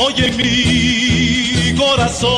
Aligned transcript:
hoy 0.00 0.14
en 0.16 0.36
mi 0.36 1.76
corazón. 1.76 2.30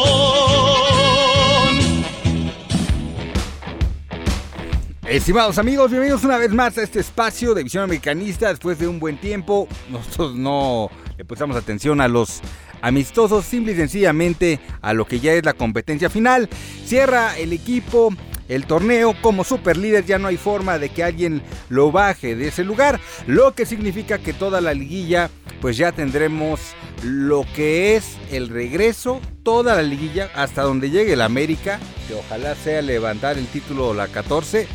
Estimados 5.08 5.58
amigos, 5.58 5.90
bienvenidos 5.90 6.24
una 6.24 6.38
vez 6.38 6.50
más 6.50 6.76
a 6.78 6.82
este 6.82 7.00
espacio 7.00 7.54
de 7.54 7.62
visión 7.62 7.84
americanista. 7.84 8.48
Después 8.48 8.78
de 8.78 8.88
un 8.88 8.98
buen 8.98 9.18
tiempo, 9.18 9.68
nosotros 9.90 10.34
no 10.34 10.90
le 11.16 11.24
prestamos 11.24 11.56
atención 11.56 12.00
a 12.00 12.08
los 12.08 12.40
amistosos, 12.80 13.44
simple 13.44 13.72
y 13.72 13.76
sencillamente 13.76 14.58
a 14.80 14.92
lo 14.92 15.04
que 15.04 15.20
ya 15.20 15.32
es 15.34 15.44
la 15.44 15.52
competencia 15.52 16.10
final. 16.10 16.48
Cierra 16.84 17.38
el 17.38 17.52
equipo 17.52 18.12
el 18.48 18.66
torneo 18.66 19.14
como 19.20 19.44
super 19.44 19.76
líder 19.76 20.04
ya 20.04 20.18
no 20.18 20.28
hay 20.28 20.36
forma 20.36 20.78
de 20.78 20.88
que 20.88 21.04
alguien 21.04 21.42
lo 21.68 21.92
baje 21.92 22.36
de 22.36 22.48
ese 22.48 22.64
lugar, 22.64 23.00
lo 23.26 23.54
que 23.54 23.66
significa 23.66 24.18
que 24.18 24.32
toda 24.32 24.60
la 24.60 24.74
liguilla 24.74 25.30
pues 25.60 25.76
ya 25.76 25.92
tendremos 25.92 26.60
lo 27.04 27.44
que 27.54 27.96
es 27.96 28.16
el 28.30 28.48
regreso, 28.48 29.20
toda 29.42 29.76
la 29.76 29.82
liguilla 29.82 30.30
hasta 30.34 30.62
donde 30.62 30.90
llegue 30.90 31.12
el 31.12 31.20
América, 31.20 31.78
que 32.08 32.14
ojalá 32.14 32.54
sea 32.56 32.82
levantar 32.82 33.38
el 33.38 33.46
título 33.46 33.94
la 33.94 34.08
14, 34.08 34.66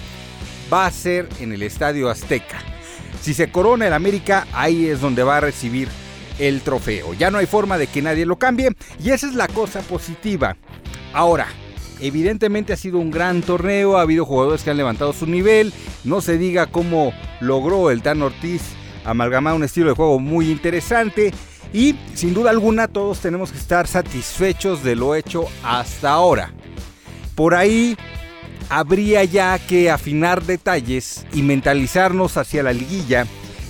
va 0.72 0.86
a 0.86 0.92
ser 0.92 1.28
en 1.40 1.52
el 1.52 1.64
Estadio 1.64 2.10
Azteca. 2.10 2.60
Si 3.22 3.34
se 3.34 3.52
corona 3.52 3.88
el 3.88 3.94
América, 3.94 4.48
ahí 4.54 4.88
es 4.88 5.02
donde 5.02 5.24
va 5.24 5.38
a 5.38 5.42
recibir 5.42 5.90
el 6.40 6.62
trofeo. 6.62 7.14
Ya 7.14 7.32
no 7.32 7.38
hay 7.38 7.46
forma 7.46 7.78
de 7.78 7.88
que 7.88 8.02
nadie 8.02 8.26
lo 8.26 8.38
cambie 8.38 8.72
y 9.04 9.12
esa 9.12 9.28
es 9.28 9.34
la 9.34 9.48
cosa 9.48 9.82
positiva. 9.82 10.56
Ahora, 11.14 11.48
evidentemente 12.00 12.74
ha 12.74 12.78
sido 12.78 13.00
un 13.00 13.12
gran 13.12 13.42
torneo, 13.42 13.98
ha 13.98 14.02
habido 14.02 14.26
jugadores 14.26 14.64
que 14.64 14.72
han 14.72 14.78
levantado 14.78 15.14
su 15.14 15.26
nivel, 15.26 15.74
no 16.04 16.22
se 16.22 16.38
diga 16.38 16.68
cómo 16.68 17.14
logró 17.40 17.92
el 17.92 18.02
Tan 18.02 18.22
Ortiz 18.22 18.62
amalgamar 19.06 19.54
un 19.54 19.64
estilo 19.64 19.90
de 19.90 19.96
juego 19.96 20.20
muy 20.20 20.52
interesante 20.52 21.34
y 21.74 21.96
sin 22.14 22.34
duda 22.34 22.50
alguna 22.50 22.88
todos 22.88 23.20
tenemos 23.20 23.52
que 23.52 23.58
estar 23.58 23.88
satisfechos 23.88 24.84
de 24.84 24.96
lo 24.96 25.16
hecho 25.16 25.46
hasta 25.64 26.12
ahora. 26.12 26.52
Por 27.36 27.56
ahí 27.56 27.98
habría 28.70 29.24
ya 29.24 29.58
que 29.60 29.90
afinar 29.90 30.44
detalles 30.44 31.26
y 31.34 31.42
mentalizarnos 31.42 32.38
hacia 32.38 32.64
la 32.64 32.74
liguilla 32.74 33.26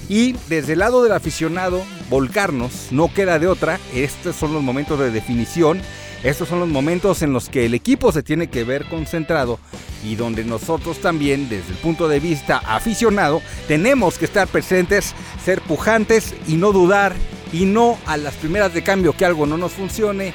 y 0.09 0.34
desde 0.47 0.73
el 0.73 0.80
lado 0.80 1.03
del 1.03 1.12
aficionado 1.12 1.84
volcarnos, 2.09 2.88
no 2.91 3.14
queda 3.14 3.39
de 3.39 3.47
otra, 3.47 3.80
estos 3.94 4.36
son 4.36 4.53
los 4.53 4.64
momentos 4.64 5.00
de 5.00 5.12
definición 5.12 5.81
estos 6.23 6.50
son 6.50 6.60
los 6.60 6.70
momentos 6.70 7.22
en 7.22 7.32
los 7.32 7.48
que 7.48 7.66
el 7.66 7.73
equipo 7.73 8.12
se 8.12 8.23
tiene 8.23 8.48
que 8.48 8.64
ver 8.64 8.86
concentrado 8.86 9.60
y 10.04 10.16
donde 10.16 10.44
nosotros 10.44 11.00
también, 11.00 11.48
desde 11.50 11.72
el 11.72 11.78
punto 11.78 12.08
de 12.08 12.20
vista 12.20 12.58
aficionado, 12.58 13.42
tenemos 13.68 14.18
que 14.18 14.26
estar 14.26 14.48
presentes, 14.48 15.14
ser 15.44 15.62
pujantes 15.62 16.34
y 16.48 16.56
no 16.56 16.72
dudar 16.72 17.16
y 17.54 17.66
no 17.66 17.98
a 18.06 18.18
las 18.18 18.34
primeras 18.36 18.74
de 18.74 18.84
cambio 18.84 19.16
que 19.16 19.26
algo 19.26 19.46
no 19.46 19.58
nos 19.58 19.74
funcione, 19.74 20.34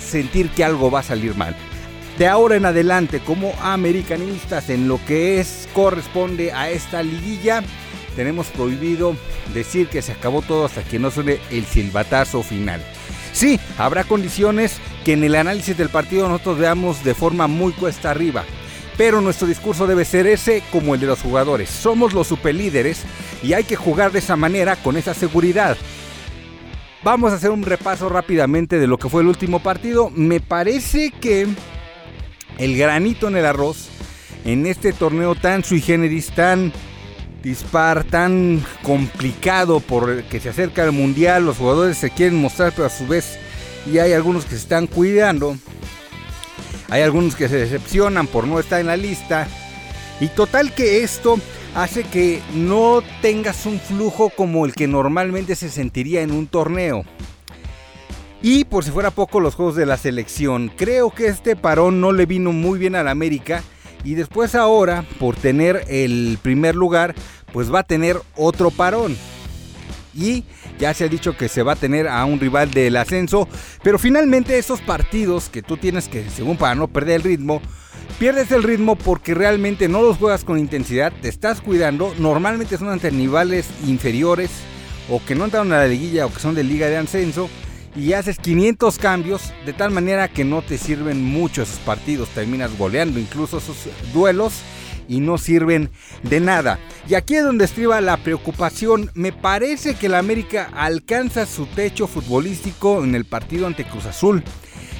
sentir 0.00 0.50
que 0.50 0.64
algo 0.64 0.90
va 0.90 1.00
a 1.00 1.04
salir 1.04 1.36
mal. 1.36 1.54
De 2.18 2.26
ahora 2.26 2.56
en 2.56 2.64
adelante, 2.64 3.20
como 3.20 3.54
americanistas, 3.62 4.70
en 4.70 4.88
lo 4.88 4.98
que 5.06 5.38
es 5.38 5.68
corresponde 5.72 6.52
a 6.52 6.70
esta 6.70 7.02
liguilla, 7.02 7.62
tenemos 8.16 8.48
prohibido 8.48 9.14
decir 9.54 9.86
que 9.88 10.02
se 10.02 10.12
acabó 10.12 10.42
todo 10.42 10.64
hasta 10.66 10.82
que 10.82 10.98
no 10.98 11.12
suene 11.12 11.38
el 11.50 11.64
silbatazo 11.64 12.42
final. 12.42 12.82
Sí, 13.32 13.60
habrá 13.78 14.02
condiciones 14.02 14.80
que 15.08 15.14
en 15.14 15.24
el 15.24 15.36
análisis 15.36 15.74
del 15.74 15.88
partido 15.88 16.28
nosotros 16.28 16.58
veamos 16.58 17.02
de 17.02 17.14
forma 17.14 17.46
muy 17.46 17.72
cuesta 17.72 18.10
arriba. 18.10 18.44
Pero 18.98 19.22
nuestro 19.22 19.48
discurso 19.48 19.86
debe 19.86 20.04
ser 20.04 20.26
ese 20.26 20.62
como 20.70 20.94
el 20.94 21.00
de 21.00 21.06
los 21.06 21.22
jugadores. 21.22 21.70
Somos 21.70 22.12
los 22.12 22.26
superlíderes 22.26 23.04
y 23.42 23.54
hay 23.54 23.64
que 23.64 23.74
jugar 23.74 24.12
de 24.12 24.18
esa 24.18 24.36
manera 24.36 24.76
con 24.76 24.98
esa 24.98 25.14
seguridad. 25.14 25.78
Vamos 27.02 27.32
a 27.32 27.36
hacer 27.36 27.50
un 27.50 27.62
repaso 27.62 28.10
rápidamente 28.10 28.78
de 28.78 28.86
lo 28.86 28.98
que 28.98 29.08
fue 29.08 29.22
el 29.22 29.28
último 29.28 29.60
partido. 29.60 30.10
Me 30.14 30.40
parece 30.40 31.10
que 31.10 31.46
el 32.58 32.76
granito 32.76 33.28
en 33.28 33.38
el 33.38 33.46
arroz 33.46 33.88
en 34.44 34.66
este 34.66 34.92
torneo 34.92 35.34
tan 35.34 35.64
sui 35.64 35.80
generis, 35.80 36.32
tan 36.32 36.70
dispar, 37.42 38.04
tan 38.04 38.62
complicado 38.82 39.80
por 39.80 40.24
que 40.24 40.38
se 40.38 40.50
acerca 40.50 40.84
el 40.84 40.92
mundial, 40.92 41.46
los 41.46 41.56
jugadores 41.56 41.96
se 41.96 42.10
quieren 42.10 42.38
mostrar, 42.38 42.74
pero 42.76 42.88
a 42.88 42.90
su 42.90 43.06
vez 43.06 43.38
y 43.90 43.98
hay 43.98 44.12
algunos 44.12 44.44
que 44.44 44.50
se 44.50 44.56
están 44.56 44.86
cuidando. 44.86 45.56
Hay 46.90 47.02
algunos 47.02 47.36
que 47.36 47.48
se 47.48 47.56
decepcionan 47.56 48.26
por 48.26 48.46
no 48.46 48.58
estar 48.58 48.80
en 48.80 48.86
la 48.86 48.96
lista. 48.96 49.46
Y 50.20 50.28
total 50.28 50.74
que 50.74 51.02
esto 51.02 51.38
hace 51.74 52.04
que 52.04 52.40
no 52.54 53.02
tengas 53.22 53.66
un 53.66 53.78
flujo 53.78 54.30
como 54.30 54.66
el 54.66 54.74
que 54.74 54.86
normalmente 54.86 55.54
se 55.54 55.68
sentiría 55.68 56.22
en 56.22 56.32
un 56.32 56.46
torneo. 56.46 57.04
Y 58.42 58.64
por 58.64 58.84
si 58.84 58.90
fuera 58.90 59.10
poco 59.10 59.40
los 59.40 59.54
juegos 59.54 59.74
de 59.74 59.86
la 59.86 59.96
selección, 59.96 60.70
creo 60.76 61.10
que 61.10 61.26
este 61.26 61.56
parón 61.56 62.00
no 62.00 62.12
le 62.12 62.24
vino 62.24 62.52
muy 62.52 62.78
bien 62.78 62.94
al 62.94 63.08
América 63.08 63.62
y 64.04 64.14
después 64.14 64.54
ahora, 64.54 65.04
por 65.18 65.34
tener 65.34 65.84
el 65.88 66.38
primer 66.40 66.76
lugar, 66.76 67.14
pues 67.52 67.72
va 67.72 67.80
a 67.80 67.84
tener 67.84 68.16
otro 68.36 68.70
parón. 68.70 69.16
Y 70.18 70.44
ya 70.78 70.92
se 70.94 71.04
ha 71.04 71.08
dicho 71.08 71.36
que 71.36 71.48
se 71.48 71.62
va 71.62 71.72
a 71.72 71.76
tener 71.76 72.08
a 72.08 72.24
un 72.24 72.40
rival 72.40 72.70
del 72.72 72.96
ascenso, 72.96 73.48
pero 73.82 73.98
finalmente 73.98 74.58
esos 74.58 74.80
partidos 74.80 75.48
que 75.48 75.62
tú 75.62 75.76
tienes 75.76 76.08
que, 76.08 76.28
según 76.28 76.56
para 76.56 76.74
no 76.74 76.88
perder 76.88 77.16
el 77.16 77.22
ritmo, 77.22 77.62
pierdes 78.18 78.50
el 78.50 78.64
ritmo 78.64 78.96
porque 78.96 79.34
realmente 79.34 79.88
no 79.88 80.02
los 80.02 80.16
juegas 80.16 80.42
con 80.42 80.58
intensidad, 80.58 81.12
te 81.22 81.28
estás 81.28 81.60
cuidando, 81.60 82.12
normalmente 82.18 82.76
son 82.76 82.88
ante 82.88 83.10
rivales 83.10 83.68
inferiores 83.86 84.50
o 85.08 85.24
que 85.24 85.36
no 85.36 85.44
entraron 85.44 85.72
a 85.72 85.78
la 85.78 85.86
liguilla 85.86 86.26
o 86.26 86.32
que 86.32 86.40
son 86.40 86.56
de 86.56 86.64
liga 86.64 86.88
de 86.88 86.96
ascenso 86.96 87.48
y 87.94 88.12
haces 88.12 88.38
500 88.38 88.98
cambios 88.98 89.52
de 89.66 89.72
tal 89.72 89.90
manera 89.90 90.28
que 90.28 90.44
no 90.44 90.62
te 90.62 90.78
sirven 90.78 91.24
mucho 91.24 91.62
esos 91.62 91.78
partidos, 91.78 92.28
terminas 92.30 92.76
goleando 92.76 93.20
incluso 93.20 93.58
esos 93.58 93.88
duelos 94.12 94.62
y 95.08 95.20
no 95.20 95.38
sirven 95.38 95.90
de 96.22 96.40
nada. 96.40 96.78
Y 97.08 97.14
aquí 97.14 97.36
es 97.36 97.44
donde 97.44 97.64
estriba 97.64 98.02
la 98.02 98.18
preocupación. 98.18 99.10
Me 99.14 99.32
parece 99.32 99.94
que 99.94 100.10
la 100.10 100.18
América 100.18 100.68
alcanza 100.74 101.46
su 101.46 101.64
techo 101.64 102.06
futbolístico 102.06 103.02
en 103.02 103.14
el 103.14 103.24
partido 103.24 103.66
ante 103.66 103.86
Cruz 103.86 104.04
Azul. 104.04 104.44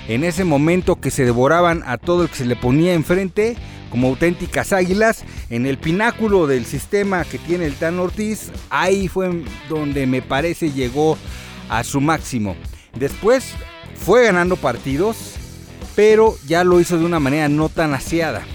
En 0.09 0.25
ese 0.25 0.45
momento 0.45 0.97
que 0.97 1.11
se 1.11 1.27
devoraban 1.27 1.83
a 1.85 1.99
todo 1.99 2.23
el 2.23 2.31
que 2.31 2.37
se 2.37 2.47
le 2.47 2.57
ponía 2.57 2.95
enfrente 2.95 3.59
como 3.91 4.09
auténticas 4.09 4.73
águilas, 4.73 5.25
en 5.51 5.67
el 5.67 5.77
pináculo 5.77 6.47
del 6.47 6.65
sistema 6.65 7.25
que 7.25 7.39
tiene 7.39 7.67
el 7.67 7.75
Tan 7.75 7.99
Ortiz, 7.99 8.53
ahí 8.71 9.09
fue 9.09 9.45
donde 9.69 10.07
me 10.07 10.23
parece 10.23 10.73
llegó 10.73 11.19
a 11.69 11.85
su 11.85 12.01
máximo. 12.01 12.57
Después 12.99 13.53
fue 13.95 14.25
ganando 14.25 14.57
partidos, 14.57 15.35
pero 15.95 16.37
ya 16.47 16.65
lo 16.65 16.81
hizo 16.81 16.99
de 16.99 17.05
una 17.05 17.21
manera 17.21 17.51
no 17.51 17.69
tan 17.69 17.93
aseada. 17.93 18.47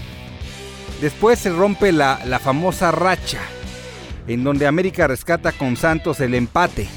Después 1.04 1.38
se 1.38 1.50
rompe 1.50 1.92
la, 1.92 2.16
famosa 2.42 2.90
racha, 2.90 3.42
en 4.26 4.42
donde 4.42 4.66
América 4.66 5.06
rescata 5.06 5.52
con 5.52 5.76
Santos 5.76 6.18
el 6.20 6.32
empate. 6.32 6.88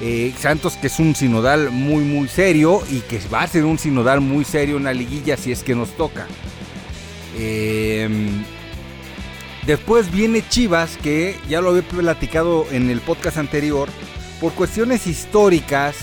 Eh, 0.00 0.32
Santos 0.38 0.74
que 0.74 0.86
es 0.86 1.00
un 1.00 1.16
sinodal 1.16 1.72
muy 1.72 2.04
muy 2.04 2.28
serio 2.28 2.84
y 2.88 3.00
que 3.00 3.18
va 3.32 3.42
a 3.42 3.48
ser 3.48 3.64
un 3.64 3.80
sinodal 3.80 4.20
muy 4.20 4.44
serio 4.44 4.76
en 4.76 4.84
la 4.84 4.94
liguilla 4.94 5.36
si 5.36 5.50
es 5.50 5.64
que 5.64 5.74
nos 5.74 5.90
toca. 5.96 6.28
Em, 7.36 8.44
después 9.66 10.12
viene 10.12 10.48
Chivas, 10.48 10.96
que 10.96 11.36
ya 11.48 11.60
lo 11.60 11.70
había 11.70 11.82
platicado 11.82 12.64
en 12.70 12.90
el 12.90 13.00
podcast 13.00 13.38
anterior, 13.38 13.88
por 14.40 14.52
cuestiones 14.52 15.08
históricas, 15.08 15.96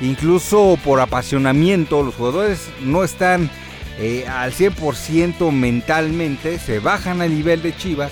incluso 0.00 0.78
por 0.84 1.00
apasionamiento, 1.00 2.04
los 2.04 2.14
jugadores 2.14 2.68
no 2.80 3.02
están 3.02 3.50
eh, 3.98 4.26
al 4.26 4.52
100% 4.52 5.50
mentalmente, 5.52 6.58
se 6.58 6.78
bajan 6.78 7.20
al 7.20 7.34
nivel 7.34 7.62
de 7.62 7.76
Chivas 7.76 8.10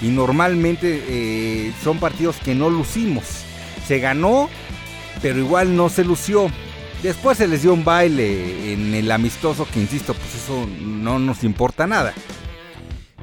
y 0.00 0.08
normalmente 0.08 1.02
eh, 1.08 1.72
son 1.82 1.98
partidos 1.98 2.36
que 2.36 2.54
no 2.54 2.70
lucimos. 2.70 3.24
Se 3.86 3.98
ganó, 3.98 4.48
pero 5.22 5.38
igual 5.38 5.76
no 5.76 5.88
se 5.88 6.04
lució. 6.04 6.50
Después 7.02 7.38
se 7.38 7.46
les 7.46 7.62
dio 7.62 7.72
un 7.72 7.84
baile 7.84 8.72
en 8.72 8.94
el 8.94 9.10
amistoso 9.10 9.66
que, 9.72 9.80
insisto, 9.80 10.14
pues 10.14 10.34
eso 10.34 10.68
no 10.80 11.18
nos 11.18 11.44
importa 11.44 11.86
nada. 11.86 12.12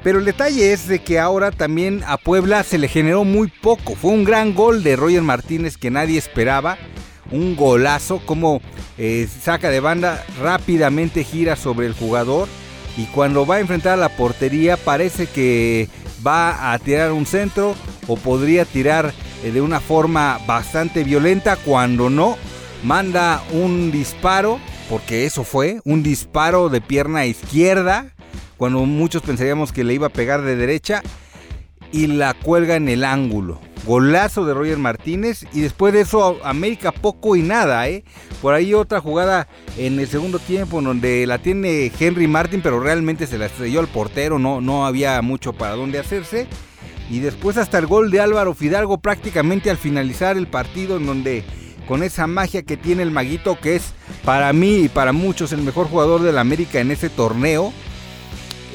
Pero 0.02 0.18
el 0.20 0.24
detalle 0.24 0.72
es 0.72 0.86
de 0.86 1.00
que 1.00 1.18
ahora 1.18 1.50
también 1.50 2.02
a 2.06 2.16
Puebla 2.16 2.62
se 2.62 2.78
le 2.78 2.88
generó 2.88 3.24
muy 3.24 3.48
poco. 3.48 3.96
Fue 3.96 4.12
un 4.12 4.24
gran 4.24 4.54
gol 4.54 4.82
de 4.82 4.96
Roger 4.96 5.22
Martínez 5.22 5.76
que 5.76 5.90
nadie 5.90 6.16
esperaba 6.16 6.78
un 7.30 7.56
golazo, 7.56 8.20
como 8.24 8.60
eh, 8.98 9.28
saca 9.42 9.70
de 9.70 9.80
banda, 9.80 10.24
rápidamente 10.40 11.24
gira 11.24 11.56
sobre 11.56 11.86
el 11.86 11.94
jugador 11.94 12.48
y 12.96 13.04
cuando 13.06 13.44
va 13.46 13.56
a 13.56 13.60
enfrentar 13.60 13.94
a 13.94 13.96
la 13.96 14.08
portería 14.08 14.76
parece 14.76 15.26
que 15.26 15.88
va 16.26 16.72
a 16.72 16.78
tirar 16.78 17.12
un 17.12 17.26
centro 17.26 17.74
o 18.06 18.16
podría 18.16 18.64
tirar 18.64 19.12
eh, 19.44 19.50
de 19.50 19.60
una 19.60 19.80
forma 19.80 20.38
bastante 20.46 21.04
violenta. 21.04 21.56
Cuando 21.56 22.08
no 22.08 22.36
manda 22.82 23.42
un 23.52 23.90
disparo 23.90 24.58
porque 24.88 25.26
eso 25.26 25.44
fue 25.44 25.80
un 25.84 26.02
disparo 26.02 26.68
de 26.68 26.80
pierna 26.80 27.26
izquierda 27.26 28.12
cuando 28.56 28.80
muchos 28.86 29.22
pensaríamos 29.22 29.72
que 29.72 29.84
le 29.84 29.94
iba 29.94 30.06
a 30.06 30.10
pegar 30.10 30.42
de 30.42 30.56
derecha 30.56 31.02
y 31.92 32.06
la 32.06 32.34
cuelga 32.34 32.76
en 32.76 32.88
el 32.88 33.04
ángulo. 33.04 33.60
Golazo 33.86 34.44
de 34.44 34.52
Roger 34.52 34.78
Martínez 34.78 35.44
y 35.52 35.60
después 35.60 35.92
de 35.92 36.00
eso 36.00 36.38
América 36.44 36.90
poco 36.90 37.36
y 37.36 37.42
nada, 37.42 37.88
¿eh? 37.88 38.04
Por 38.42 38.52
ahí 38.54 38.74
otra 38.74 39.00
jugada 39.00 39.46
en 39.78 40.00
el 40.00 40.08
segundo 40.08 40.40
tiempo 40.40 40.82
donde 40.82 41.24
la 41.26 41.38
tiene 41.38 41.92
Henry 41.98 42.26
Martin, 42.26 42.62
pero 42.62 42.80
realmente 42.80 43.26
se 43.28 43.38
la 43.38 43.46
estrelló 43.46 43.80
al 43.80 43.86
portero, 43.86 44.38
no, 44.38 44.60
no 44.60 44.86
había 44.86 45.22
mucho 45.22 45.52
para 45.52 45.76
dónde 45.76 46.00
hacerse. 46.00 46.48
Y 47.08 47.20
después 47.20 47.56
hasta 47.56 47.78
el 47.78 47.86
gol 47.86 48.10
de 48.10 48.20
Álvaro 48.20 48.54
Fidalgo 48.54 48.98
prácticamente 48.98 49.70
al 49.70 49.76
finalizar 49.76 50.36
el 50.36 50.48
partido 50.48 50.96
en 50.96 51.06
donde 51.06 51.44
con 51.86 52.02
esa 52.02 52.26
magia 52.26 52.62
que 52.62 52.76
tiene 52.76 53.04
el 53.04 53.12
maguito 53.12 53.58
que 53.60 53.76
es 53.76 53.92
para 54.24 54.52
mí 54.52 54.78
y 54.78 54.88
para 54.88 55.12
muchos 55.12 55.52
el 55.52 55.62
mejor 55.62 55.86
jugador 55.86 56.22
del 56.22 56.38
América 56.38 56.80
en 56.80 56.90
ese 56.90 57.08
torneo. 57.08 57.72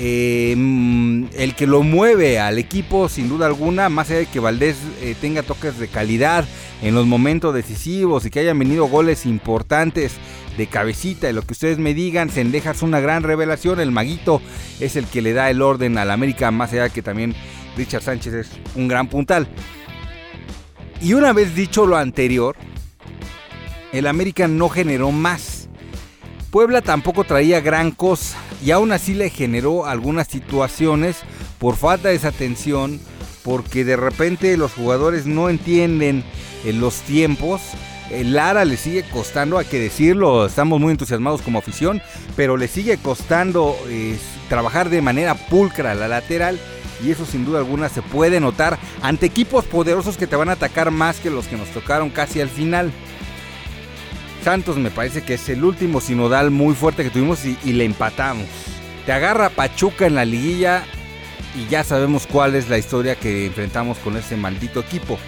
Eh, 0.03 0.55
mm, 0.57 1.25
el 1.33 1.53
que 1.53 1.67
lo 1.67 1.83
mueve 1.83 2.39
al 2.39 2.57
equipo 2.57 3.07
sin 3.07 3.29
duda 3.29 3.45
alguna, 3.45 3.87
más 3.87 4.09
allá 4.09 4.21
de 4.21 4.25
que 4.25 4.39
Valdés 4.39 4.75
eh, 4.99 5.15
tenga 5.21 5.43
toques 5.43 5.77
de 5.77 5.89
calidad 5.89 6.43
en 6.81 6.95
los 6.95 7.05
momentos 7.05 7.53
decisivos 7.53 8.25
y 8.25 8.31
que 8.31 8.39
hayan 8.39 8.57
venido 8.57 8.87
goles 8.87 9.27
importantes 9.27 10.13
de 10.57 10.65
cabecita 10.65 11.29
y 11.29 11.33
lo 11.33 11.43
que 11.43 11.53
ustedes 11.53 11.77
me 11.77 11.93
digan, 11.93 12.31
Sendejas 12.31 12.77
es 12.77 12.81
una 12.81 12.99
gran 12.99 13.21
revelación, 13.21 13.79
el 13.79 13.91
maguito 13.91 14.41
es 14.79 14.95
el 14.95 15.05
que 15.05 15.21
le 15.21 15.33
da 15.33 15.51
el 15.51 15.61
orden 15.61 15.99
al 15.99 16.09
América, 16.09 16.49
más 16.49 16.73
allá 16.73 16.85
de 16.85 16.89
que 16.89 17.03
también 17.03 17.35
Richard 17.77 18.01
Sánchez 18.01 18.33
es 18.33 18.49
un 18.73 18.87
gran 18.87 19.07
puntal. 19.07 19.47
Y 20.99 21.13
una 21.13 21.31
vez 21.31 21.53
dicho 21.53 21.85
lo 21.85 21.95
anterior, 21.95 22.55
el 23.93 24.07
América 24.07 24.47
no 24.47 24.67
generó 24.67 25.11
más. 25.11 25.69
Puebla 26.49 26.81
tampoco 26.81 27.23
traía 27.23 27.59
gran 27.59 27.91
cosa 27.91 28.39
y 28.63 28.71
aún 28.71 28.91
así 28.91 29.13
le 29.13 29.29
generó 29.29 29.85
algunas 29.85 30.27
situaciones 30.27 31.17
por 31.59 31.75
falta 31.75 32.09
de 32.09 32.15
esa 32.15 32.29
atención, 32.29 32.99
porque 33.43 33.83
de 33.83 33.95
repente 33.95 34.55
los 34.57 34.73
jugadores 34.73 35.25
no 35.25 35.49
entienden 35.49 36.23
eh, 36.65 36.73
los 36.73 37.01
tiempos. 37.01 37.61
El 38.11 38.33
Lara 38.33 38.65
le 38.65 38.77
sigue 38.77 39.03
costando, 39.03 39.57
hay 39.57 39.65
que 39.65 39.79
decirlo, 39.79 40.45
estamos 40.45 40.79
muy 40.79 40.91
entusiasmados 40.91 41.41
como 41.41 41.59
afición, 41.59 42.01
pero 42.35 42.57
le 42.57 42.67
sigue 42.67 42.97
costando 42.97 43.77
eh, 43.87 44.17
trabajar 44.49 44.89
de 44.89 45.01
manera 45.01 45.35
pulcra 45.35 45.95
la 45.95 46.07
lateral 46.07 46.59
y 47.03 47.11
eso 47.11 47.25
sin 47.25 47.45
duda 47.45 47.59
alguna 47.59 47.89
se 47.89 48.01
puede 48.01 48.39
notar 48.39 48.77
ante 49.01 49.25
equipos 49.25 49.65
poderosos 49.65 50.17
que 50.17 50.27
te 50.27 50.35
van 50.35 50.49
a 50.49 50.53
atacar 50.53 50.91
más 50.91 51.19
que 51.19 51.29
los 51.29 51.47
que 51.47 51.57
nos 51.57 51.69
tocaron 51.69 52.09
casi 52.09 52.41
al 52.41 52.49
final. 52.49 52.91
Santos 54.43 54.77
me 54.77 54.89
parece 54.89 55.21
que 55.21 55.35
es 55.35 55.49
el 55.49 55.63
último 55.63 56.01
sinodal 56.01 56.49
muy 56.49 56.73
fuerte 56.73 57.03
que 57.03 57.09
tuvimos 57.11 57.45
y, 57.45 57.73
le 57.73 57.85
empatamos. 57.85 58.47
Te 59.05 59.11
agarra 59.11 59.49
Pachuca 59.49 60.07
en 60.07 60.15
la 60.15 60.25
liguilla 60.25 60.83
y 61.55 61.69
ya 61.69 61.83
sabemos 61.83 62.25
cuál 62.25 62.55
es 62.55 62.69
la 62.69 62.77
historia 62.77 63.15
que 63.15 63.45
enfrentamos 63.45 63.97
con 63.99 64.17
ese 64.17 64.37
maldito 64.37 64.79
equipo. 64.79 65.19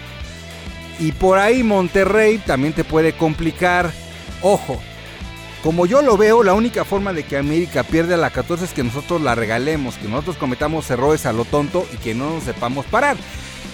Y 0.98 1.12
por 1.12 1.38
ahí 1.38 1.62
Monterrey 1.62 2.38
también 2.38 2.72
te 2.72 2.84
puede 2.84 3.12
complicar. 3.12 3.92
Ojo, 4.42 4.80
como 5.64 5.86
yo 5.86 6.02
lo 6.02 6.18
veo, 6.18 6.42
la 6.42 6.52
única 6.52 6.84
forma 6.84 7.14
de 7.14 7.22
que 7.22 7.38
América 7.38 7.84
pierda 7.84 8.18
la 8.18 8.28
14 8.28 8.66
es 8.66 8.74
que 8.74 8.84
nosotros 8.84 9.22
la 9.22 9.34
regalemos, 9.34 9.96
que 9.96 10.08
nosotros 10.08 10.36
cometamos 10.36 10.90
errores 10.90 11.24
a 11.24 11.32
lo 11.32 11.46
tonto 11.46 11.86
y 11.90 11.96
que 11.96 12.14
no 12.14 12.34
nos 12.34 12.44
sepamos 12.44 12.84
parar. 12.84 13.16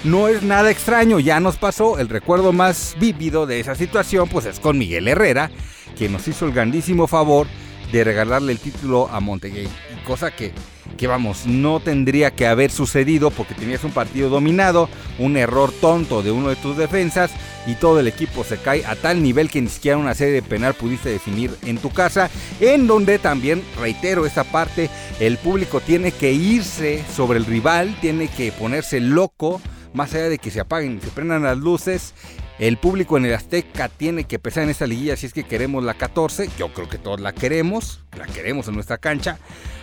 No 0.05 0.29
es 0.29 0.45
nada 0.45 0.71
extraño, 0.71 1.19
ya 1.19 1.41
nos 1.41 1.57
pasó. 1.57 1.99
El 1.99 2.09
recuerdo 2.09 2.53
más 2.53 2.95
vívido 3.01 3.45
de 3.45 3.59
esa 3.59 3.75
situación 3.75 4.29
pues 4.29 4.47
es 4.47 4.61
con 4.61 4.79
Miguel 4.79 5.09
Herrera, 5.09 5.51
que 5.99 6.09
nos 6.09 6.29
hizo 6.29 6.47
el 6.47 6.53
grandísimo 6.53 7.09
favor 7.09 7.49
de 7.91 8.05
regalarle 8.05 8.53
el 8.53 8.61
título 8.61 9.09
a 9.09 9.19
Montegay. 9.19 9.67
Cosa 10.07 10.31
que 10.31 10.53
que 11.01 11.07
vamos, 11.07 11.47
no 11.47 11.81
tendría 11.81 12.31
que 12.31 12.47
haber 12.47 12.71
sucedido 12.71 13.31
porque 13.31 13.55
tenías 13.55 13.85
un 13.85 13.91
partido 13.91 14.29
dominado, 14.29 14.91
un 15.19 15.39
error 15.39 15.73
tonto 15.81 16.23
de 16.23 16.31
uno 16.31 16.51
de 16.51 16.57
tus 16.57 16.77
defensas 16.77 17.31
y 17.67 17.75
todo 17.77 18.01
el 18.01 18.07
equipo 18.07 18.45
se 18.45 18.59
cae 18.59 18.85
a 18.85 18.97
tal 18.97 19.23
nivel 19.23 19.49
que 19.49 19.63
ni 19.63 19.71
siquiera 19.71 19.97
una 19.97 20.15
serie 20.15 20.35
de 20.35 20.43
penal 20.43 20.75
pudiste 20.75 21.09
definir 21.09 21.57
en 21.65 21.79
tu 21.79 21.89
casa, 21.89 22.29
en 22.61 22.87
donde 22.87 23.19
también, 23.19 23.63
reitero 23.81 24.27
esta 24.27 24.45
parte, 24.45 24.91
el 25.21 25.39
público 25.39 25.81
tiene 25.81 26.13
que 26.13 26.33
irse 26.33 27.03
sobre 27.17 27.39
el 27.39 27.47
rival, 27.47 27.97
tiene 28.03 28.29
que 28.29 28.53
ponerse 28.53 29.01
loco, 29.01 29.63
más 29.95 30.13
allá 30.13 30.29
de 30.29 30.39
que 30.39 30.51
se 30.51 30.61
apaguen 30.61 30.99
y 30.99 31.01
se 31.01 31.13
prendan 31.13 31.45
las 31.45 31.57
luces, 31.57 32.13
el 32.59 32.77
público 32.77 33.17
en 33.17 33.25
el 33.25 33.33
Azteca 33.33 33.89
tiene 33.89 34.25
que 34.25 34.39
pesar 34.39 34.65
en 34.65 34.69
esta 34.69 34.87
liguilla 34.87 35.17
si 35.17 35.25
es 35.25 35.33
que 35.33 35.45
queremos 35.45 35.83
la 35.83 35.95
14. 35.95 36.51
Yo 36.59 36.71
creo 36.75 36.91
que 36.91 36.99
todos 36.99 37.19
la 37.19 37.33
queremos, 37.33 38.05
la 38.19 38.27
queremos 38.27 38.69
en 38.69 38.75
nuestra 38.75 38.99
cancha. 38.99 39.39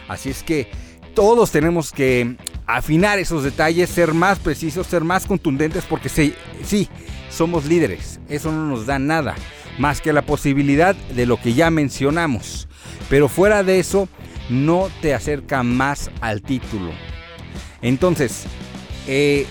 Así 0.07 0.29
es 0.29 0.43
que 0.43 0.69
todos 1.17 1.49
tenemos 1.49 1.91
que 1.91 2.35
afinar 2.67 3.17
esos 3.17 3.43
detalles, 3.43 3.89
ser 3.89 4.13
más 4.13 4.37
precisos, 4.37 4.85
ser 4.85 5.03
más 5.03 5.25
contundentes, 5.25 5.83
porque 5.83 6.09
sí, 6.09 6.35
sí, 6.63 6.87
somos 7.31 7.65
líderes. 7.65 8.19
Eso 8.29 8.51
no 8.51 8.67
nos 8.67 8.85
da 8.85 8.99
nada, 8.99 9.33
más 9.79 9.99
que 9.99 10.13
la 10.13 10.21
posibilidad 10.21 10.95
de 10.95 11.25
lo 11.25 11.41
que 11.41 11.55
ya 11.55 11.71
mencionamos. 11.71 12.67
Pero 13.09 13.29
fuera 13.29 13.63
de 13.63 13.79
eso, 13.79 14.07
no 14.51 14.89
te 15.01 15.15
acerca 15.15 15.63
más 15.63 16.11
al 16.21 16.43
título. 16.43 16.91
Entonces, 17.81 18.43
eh, 19.07 19.47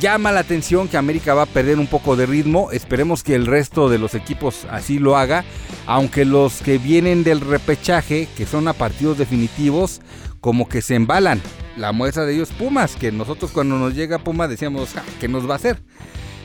llama 0.00 0.32
la 0.32 0.40
atención 0.40 0.88
que 0.88 0.96
América 0.96 1.34
va 1.34 1.42
a 1.42 1.46
perder 1.46 1.78
un 1.78 1.86
poco 1.86 2.16
de 2.16 2.26
ritmo. 2.26 2.70
Esperemos 2.72 3.22
que 3.22 3.34
el 3.34 3.46
resto 3.46 3.88
de 3.88 3.98
los 3.98 4.14
equipos 4.14 4.66
así 4.70 4.98
lo 4.98 5.16
haga. 5.16 5.44
Aunque 5.86 6.24
los 6.24 6.62
que 6.62 6.78
vienen 6.78 7.24
del 7.24 7.40
repechaje, 7.40 8.28
que 8.36 8.46
son 8.46 8.68
a 8.68 8.72
partidos 8.72 9.18
definitivos, 9.18 10.00
como 10.40 10.68
que 10.68 10.82
se 10.82 10.94
embalan. 10.94 11.40
La 11.76 11.92
muestra 11.92 12.24
de 12.24 12.34
ellos 12.34 12.50
Pumas, 12.50 12.96
que 12.96 13.10
nosotros 13.10 13.50
cuando 13.50 13.78
nos 13.78 13.94
llega 13.94 14.18
Pumas 14.18 14.48
decíamos, 14.48 14.96
ah, 14.96 15.02
¿qué 15.20 15.28
nos 15.28 15.48
va 15.48 15.54
a 15.54 15.56
hacer? 15.56 15.82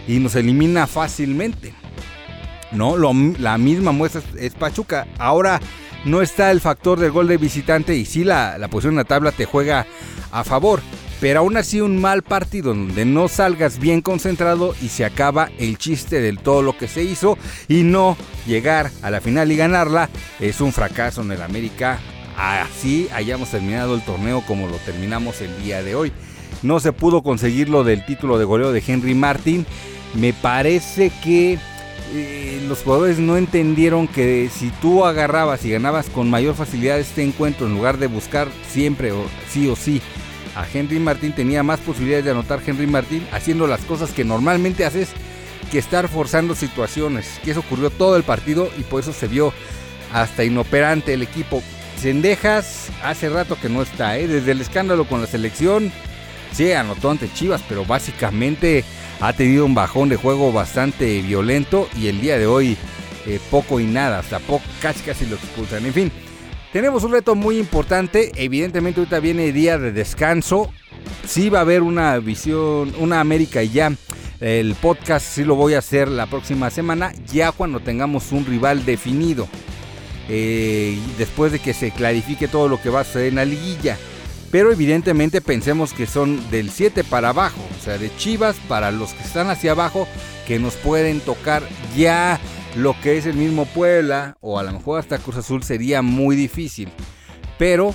Y 0.07 0.19
nos 0.19 0.35
elimina 0.35 0.87
fácilmente. 0.87 1.73
No, 2.71 2.97
la 2.97 3.57
misma 3.57 3.91
muestra 3.91 4.21
es 4.37 4.53
Pachuca. 4.53 5.07
Ahora 5.17 5.59
no 6.05 6.21
está 6.21 6.51
el 6.51 6.61
factor 6.61 6.99
del 6.99 7.11
gol 7.11 7.27
de 7.27 7.37
visitante 7.37 7.95
y 7.95 8.05
sí 8.05 8.23
la, 8.23 8.57
la 8.57 8.67
posición 8.67 8.93
en 8.93 8.97
la 8.97 9.03
tabla 9.03 9.31
te 9.31 9.45
juega 9.45 9.85
a 10.31 10.43
favor. 10.43 10.81
Pero 11.19 11.39
aún 11.39 11.57
así 11.57 11.81
un 11.81 11.99
mal 11.99 12.21
partido 12.21 12.73
donde 12.73 13.03
no 13.05 13.27
salgas 13.27 13.79
bien 13.79 14.01
concentrado 14.01 14.73
y 14.81 14.87
se 14.87 15.03
acaba 15.03 15.49
el 15.57 15.77
chiste 15.77 16.21
del 16.21 16.39
todo 16.39 16.61
lo 16.61 16.77
que 16.77 16.87
se 16.87 17.03
hizo 17.03 17.37
y 17.67 17.83
no 17.83 18.15
llegar 18.47 18.91
a 19.01 19.11
la 19.11 19.19
final 19.19 19.51
y 19.51 19.57
ganarla 19.57 20.09
es 20.39 20.61
un 20.61 20.71
fracaso 20.71 21.21
en 21.21 21.31
el 21.31 21.41
América 21.41 21.99
así 22.39 23.09
hayamos 23.13 23.49
terminado 23.49 23.95
el 23.95 24.01
torneo 24.01 24.41
como 24.47 24.67
lo 24.67 24.77
terminamos 24.77 25.41
el 25.41 25.61
día 25.61 25.83
de 25.83 25.95
hoy. 25.95 26.11
No 26.63 26.79
se 26.79 26.93
pudo 26.93 27.21
conseguir 27.21 27.69
lo 27.69 27.83
del 27.83 28.05
título 28.05 28.37
de 28.37 28.45
goleo 28.45 28.71
de 28.71 28.83
Henry 28.85 29.13
Martin. 29.13 29.65
Me 30.13 30.33
parece 30.33 31.11
que 31.23 31.57
eh, 32.13 32.65
los 32.67 32.81
jugadores 32.83 33.19
no 33.19 33.37
entendieron 33.37 34.07
que 34.07 34.49
si 34.51 34.69
tú 34.81 35.05
agarrabas 35.05 35.63
y 35.65 35.71
ganabas 35.71 36.09
con 36.09 36.29
mayor 36.29 36.55
facilidad 36.55 36.99
este 36.99 37.23
encuentro 37.23 37.67
en 37.67 37.75
lugar 37.75 37.97
de 37.97 38.07
buscar 38.07 38.47
siempre 38.67 39.11
o 39.11 39.23
sí 39.51 39.67
o 39.67 39.75
sí 39.75 40.01
a 40.59 40.67
Henry 40.71 40.99
Martin, 40.99 41.31
tenía 41.31 41.63
más 41.63 41.79
posibilidades 41.79 42.25
de 42.25 42.31
anotar 42.31 42.59
Henry 42.65 42.85
Martin 42.85 43.25
haciendo 43.31 43.65
las 43.65 43.79
cosas 43.81 44.11
que 44.11 44.25
normalmente 44.25 44.83
haces 44.83 45.09
que 45.71 45.79
estar 45.79 46.09
forzando 46.09 46.53
situaciones. 46.53 47.39
Que 47.45 47.51
eso 47.51 47.61
ocurrió 47.61 47.89
todo 47.89 48.17
el 48.17 48.23
partido 48.23 48.69
y 48.77 48.81
por 48.83 48.99
eso 48.99 49.13
se 49.13 49.27
vio 49.27 49.53
hasta 50.13 50.43
inoperante 50.43 51.13
el 51.13 51.21
equipo. 51.21 51.63
Sendejas 51.97 52.89
hace 53.03 53.29
rato 53.29 53.57
que 53.61 53.69
no 53.69 53.81
está, 53.81 54.17
¿eh? 54.17 54.27
desde 54.27 54.51
el 54.51 54.59
escándalo 54.59 55.05
con 55.05 55.21
la 55.21 55.27
selección, 55.27 55.91
sí, 56.51 56.71
anotó 56.73 57.09
ante 57.11 57.31
Chivas, 57.31 57.61
pero 57.67 57.85
básicamente 57.85 58.83
ha 59.21 59.31
tenido 59.33 59.65
un 59.65 59.75
bajón 59.75 60.09
de 60.09 60.17
juego 60.17 60.51
bastante 60.51 61.21
violento 61.21 61.87
y 61.97 62.07
el 62.07 62.19
día 62.19 62.37
de 62.37 62.47
hoy 62.47 62.77
eh, 63.25 63.39
poco 63.49 63.79
y 63.79 63.85
nada, 63.85 64.19
hasta 64.19 64.39
poco, 64.39 64.63
casi 64.81 65.03
casi 65.03 65.25
lo 65.25 65.35
expulsan. 65.35 65.85
En 65.85 65.93
fin, 65.93 66.11
tenemos 66.71 67.03
un 67.03 67.11
reto 67.11 67.35
muy 67.35 67.57
importante, 67.57 68.31
evidentemente 68.35 68.99
ahorita 68.99 69.19
viene 69.19 69.51
día 69.51 69.77
de 69.77 69.91
descanso, 69.91 70.71
sí 71.25 71.49
va 71.49 71.59
a 71.59 71.61
haber 71.61 71.81
una 71.81 72.17
visión, 72.19 72.93
una 72.99 73.19
América 73.19 73.63
y 73.63 73.69
ya. 73.69 73.91
El 74.39 74.75
podcast 74.75 75.25
sí 75.25 75.43
lo 75.43 75.55
voy 75.55 75.73
a 75.73 75.79
hacer 75.79 76.07
la 76.07 76.27
próxima 76.27 76.69
semana, 76.69 77.11
ya 77.31 77.51
cuando 77.51 77.81
tengamos 77.81 78.31
un 78.31 78.45
rival 78.45 78.85
definido. 78.85 79.47
Eh, 80.29 80.97
después 81.17 81.51
de 81.51 81.57
que 81.57 81.73
se 81.73 81.89
clarifique 81.89 82.47
todo 82.47 82.69
lo 82.69 82.79
que 82.79 82.89
va 82.89 83.01
a 83.01 83.03
suceder 83.03 83.29
en 83.29 83.35
la 83.35 83.45
liguilla. 83.45 83.97
Pero 84.51 84.71
evidentemente 84.71 85.41
pensemos 85.41 85.91
que 85.91 86.05
son 86.05 86.49
del 86.51 86.69
7 86.69 87.03
para 87.03 87.29
abajo, 87.29 87.61
o 87.79 87.83
sea, 87.83 87.97
de 87.97 88.15
Chivas 88.15 88.55
para 88.67 88.91
los 88.91 89.13
que 89.13 89.23
están 89.23 89.49
hacia 89.49 89.71
abajo, 89.71 90.07
que 90.47 90.59
nos 90.59 90.75
pueden 90.75 91.19
tocar 91.19 91.63
ya 91.95 92.39
lo 92.75 92.95
que 93.01 93.17
es 93.17 93.25
el 93.25 93.35
mismo 93.35 93.65
Puebla, 93.65 94.37
o 94.41 94.59
a 94.59 94.63
lo 94.63 94.71
mejor 94.71 94.99
hasta 94.99 95.17
Cruz 95.17 95.37
Azul 95.37 95.63
sería 95.63 96.01
muy 96.01 96.35
difícil. 96.35 96.89
Pero 97.57 97.93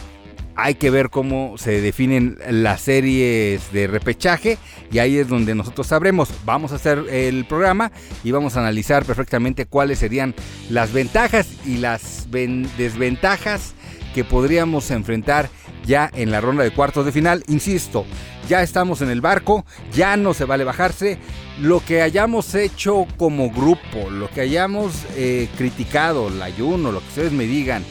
hay 0.56 0.74
que 0.74 0.90
ver 0.90 1.10
cómo 1.10 1.56
se 1.58 1.80
definen 1.80 2.38
las 2.48 2.82
series 2.82 3.72
de 3.72 3.86
repechaje 3.86 4.58
y 4.90 4.98
ahí 4.98 5.16
es 5.16 5.28
donde 5.28 5.54
nosotros 5.54 5.86
sabremos. 5.86 6.28
Vamos 6.44 6.72
a 6.72 6.76
hacer 6.76 6.98
el 7.10 7.44
programa 7.46 7.90
y 8.22 8.30
vamos 8.30 8.56
a 8.56 8.60
analizar 8.60 9.04
perfectamente 9.04 9.66
cuáles 9.66 9.98
serían 9.98 10.34
las 10.70 10.92
ventajas 10.92 11.48
y 11.66 11.78
las 11.78 12.28
desventajas 12.30 13.74
que 14.14 14.24
podríamos 14.24 14.90
enfrentar 14.90 15.48
ya 15.84 16.10
en 16.14 16.30
la 16.30 16.40
ronda 16.40 16.62
de 16.62 16.70
cuartos 16.70 17.04
de 17.04 17.12
final. 17.12 17.42
Insisto, 17.48 18.06
ya 18.48 18.62
estamos 18.62 19.02
en 19.02 19.10
el 19.10 19.20
barco, 19.20 19.66
ya 19.92 20.16
no 20.16 20.34
se 20.34 20.44
vale 20.44 20.64
bajarse. 20.64 21.18
Lo 21.60 21.80
que 21.80 22.02
hayamos 22.02 22.54
hecho 22.54 23.06
como 23.16 23.50
grupo, 23.50 24.10
lo 24.10 24.28
que 24.28 24.40
hayamos 24.40 24.92
eh, 25.16 25.48
criticado, 25.56 26.28
el 26.28 26.42
ayuno, 26.42 26.90
lo 26.90 27.00
que 27.00 27.08
ustedes 27.08 27.32
me 27.32 27.44
digan, 27.44 27.84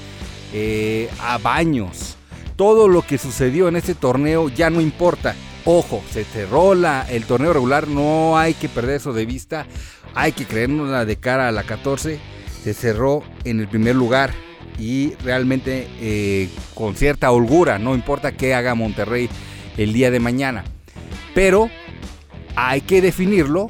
eh, 0.54 1.10
a 1.22 1.38
baños, 1.38 2.18
todo 2.56 2.88
lo 2.88 3.02
que 3.02 3.18
sucedió 3.18 3.68
en 3.68 3.76
este 3.76 3.96
torneo 3.96 4.50
ya 4.50 4.70
no 4.70 4.82
importa. 4.82 5.36
Ojo, 5.66 6.04
se 6.12 6.26
cerró 6.26 6.76
la, 6.76 7.06
el 7.10 7.24
torneo 7.24 7.54
regular, 7.54 7.88
no 7.88 8.38
hay 8.38 8.54
que 8.54 8.68
perder 8.68 8.98
eso 8.98 9.14
de 9.14 9.26
vista, 9.26 9.66
hay 10.14 10.34
que 10.34 10.46
creernos 10.46 11.08
de 11.08 11.16
cara 11.16 11.48
a 11.48 11.52
la 11.52 11.64
14. 11.64 12.20
Se 12.64 12.74
cerró 12.74 13.24
en 13.46 13.62
el 13.62 13.68
primer 13.68 13.96
lugar 13.96 14.34
y 14.78 15.14
realmente 15.24 15.88
eh, 16.02 16.50
con 16.74 16.96
cierta 16.96 17.32
holgura, 17.32 17.80
no 17.80 17.96
importa 17.96 18.34
qué 18.34 18.54
haga 18.54 18.76
Monterrey 18.76 19.30
el 19.78 19.94
día 19.94 20.12
de 20.12 20.20
mañana. 20.20 20.64
Pero 21.34 21.70
hay 22.56 22.82
que 22.82 23.02
definirlo 23.02 23.70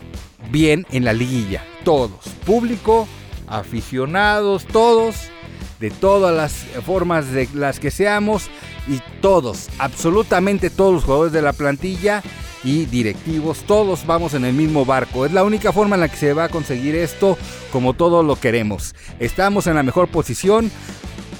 bien 0.51 0.85
en 0.91 1.05
la 1.05 1.13
liguilla, 1.13 1.63
todos, 1.83 2.27
público, 2.45 3.07
aficionados, 3.47 4.65
todos, 4.65 5.15
de 5.79 5.91
todas 5.91 6.35
las 6.35 6.53
formas 6.85 7.31
de 7.31 7.47
las 7.53 7.79
que 7.79 7.91
seamos 7.91 8.49
y 8.87 9.01
todos, 9.21 9.69
absolutamente 9.79 10.69
todos 10.69 10.93
los 10.93 11.03
jugadores 11.03 11.33
de 11.33 11.41
la 11.41 11.53
plantilla 11.53 12.23
y 12.63 12.85
directivos, 12.85 13.63
todos 13.63 14.05
vamos 14.05 14.33
en 14.33 14.45
el 14.45 14.53
mismo 14.53 14.85
barco. 14.85 15.25
Es 15.25 15.33
la 15.33 15.43
única 15.43 15.73
forma 15.73 15.95
en 15.95 16.01
la 16.01 16.07
que 16.07 16.15
se 16.15 16.33
va 16.33 16.45
a 16.45 16.49
conseguir 16.49 16.95
esto 16.95 17.37
como 17.71 17.93
todos 17.93 18.25
lo 18.25 18.37
queremos. 18.37 18.95
Estamos 19.19 19.67
en 19.67 19.75
la 19.75 19.83
mejor 19.83 20.07
posición. 20.07 20.71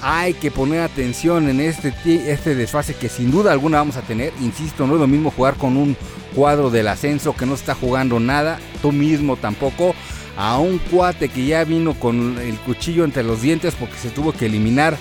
Hay 0.06 0.34
que 0.34 0.52
poner 0.52 0.82
atención 0.82 1.48
en 1.48 1.62
este, 1.62 1.94
este 2.30 2.56
desfase 2.56 2.94
que 2.94 3.08
sin 3.08 3.32
duda 3.32 3.54
alguna 3.54 3.78
vamos 3.78 3.96
a 3.96 4.02
tener. 4.02 4.34
Insisto, 4.42 4.86
no 4.86 4.96
es 4.96 5.00
lo 5.00 5.08
mismo 5.08 5.32
jugar 5.32 5.56
con 5.56 5.78
un 5.78 5.96
cuadro 6.36 6.70
del 6.70 6.90
ascenso 6.90 7.34
que 7.34 7.46
no 7.46 7.54
está 7.54 7.74
jugando 7.74 8.20
nada. 8.20 8.60
Tú 8.82 8.92
mismo 8.92 9.38
tampoco. 9.38 9.96
A 10.36 10.58
un 10.58 10.80
cuate 10.80 11.30
que 11.30 11.46
ya 11.46 11.64
vino 11.64 11.94
con 11.94 12.38
el 12.40 12.58
cuchillo 12.58 13.06
entre 13.06 13.24
los 13.24 13.42
dientes 13.42 13.76
porque 13.76 13.96
se 13.96 14.10
tuvo 14.10 14.34
que 14.34 14.48
eliminar 14.48 14.98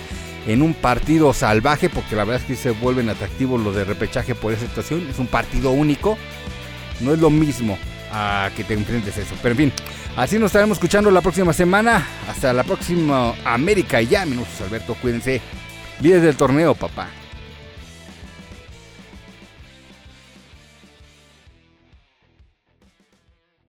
en 0.47 0.61
un 0.61 0.73
partido 0.73 1.33
salvaje, 1.33 1.89
porque 1.89 2.15
la 2.15 2.23
verdad 2.23 2.41
es 2.41 2.47
que 2.47 2.55
se 2.55 2.71
vuelven 2.71 3.09
atractivos 3.09 3.59
los 3.59 3.75
de 3.75 3.83
repechaje 3.83 4.35
por 4.35 4.53
esa 4.53 4.67
situación. 4.67 5.05
Es 5.09 5.19
un 5.19 5.27
partido 5.27 5.71
único. 5.71 6.17
No 7.01 7.13
es 7.13 7.19
lo 7.19 7.29
mismo 7.29 7.77
a 8.13 8.49
que 8.55 8.63
te 8.63 8.75
enfrentes 8.75 9.17
eso. 9.17 9.35
Pero 9.41 9.53
en 9.53 9.57
fin, 9.57 9.73
así 10.15 10.37
nos 10.37 10.47
estaremos 10.47 10.77
escuchando 10.77 11.09
la 11.11 11.21
próxima 11.21 11.51
semana. 11.51 12.07
Hasta 12.29 12.53
la 12.53 12.63
próxima 12.63 13.33
América 13.43 14.01
ya. 14.01 14.25
Mi 14.25 14.37
Alberto, 14.63 14.95
cuídense. 15.01 15.41
Líderes 15.99 16.23
del 16.23 16.37
torneo, 16.37 16.75
papá. 16.75 17.09